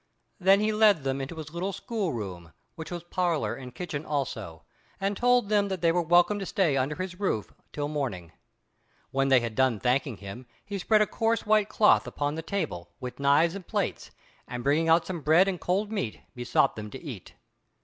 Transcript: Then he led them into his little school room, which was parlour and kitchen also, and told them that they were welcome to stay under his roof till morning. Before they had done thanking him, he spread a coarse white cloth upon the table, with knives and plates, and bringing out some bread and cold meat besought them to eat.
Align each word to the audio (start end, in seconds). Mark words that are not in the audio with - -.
Then 0.39 0.61
he 0.61 0.71
led 0.73 1.03
them 1.03 1.21
into 1.21 1.35
his 1.35 1.53
little 1.53 1.71
school 1.71 2.11
room, 2.11 2.53
which 2.73 2.89
was 2.89 3.03
parlour 3.03 3.53
and 3.53 3.75
kitchen 3.75 4.03
also, 4.03 4.63
and 4.99 5.15
told 5.15 5.47
them 5.47 5.67
that 5.67 5.81
they 5.83 5.91
were 5.91 6.01
welcome 6.01 6.39
to 6.39 6.45
stay 6.47 6.75
under 6.75 6.95
his 6.95 7.19
roof 7.19 7.53
till 7.71 7.87
morning. 7.87 8.31
Before 9.11 9.25
they 9.25 9.41
had 9.41 9.53
done 9.53 9.79
thanking 9.79 10.17
him, 10.17 10.47
he 10.65 10.79
spread 10.79 11.01
a 11.03 11.05
coarse 11.05 11.45
white 11.45 11.69
cloth 11.69 12.07
upon 12.07 12.33
the 12.33 12.41
table, 12.41 12.89
with 12.99 13.19
knives 13.19 13.53
and 13.53 13.67
plates, 13.67 14.09
and 14.47 14.63
bringing 14.63 14.89
out 14.89 15.05
some 15.05 15.21
bread 15.21 15.47
and 15.47 15.61
cold 15.61 15.91
meat 15.91 16.19
besought 16.33 16.75
them 16.75 16.89
to 16.89 16.99
eat. 16.99 17.35